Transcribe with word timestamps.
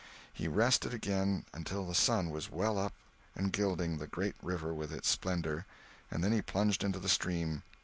He 0.33 0.47
rested 0.47 0.95
again 0.95 1.45
until 1.53 1.85
the 1.85 1.93
sun 1.93 2.31
was 2.31 2.49
well 2.49 2.79
up 2.79 2.93
and 3.35 3.51
gilding 3.53 3.99
the 3.99 4.07
great 4.07 4.33
river 4.41 4.73
with 4.73 4.91
its 4.91 5.07
splendor, 5.09 5.67
and 6.09 6.23
then 6.23 6.31
he 6.31 6.41
plunged 6.41 6.83
into 6.83 6.97
the 6.97 7.07
stream. 7.07 7.61